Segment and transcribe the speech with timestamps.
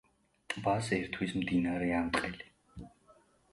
[0.53, 2.51] ტბას ერთვის მდინარე ამტყელი.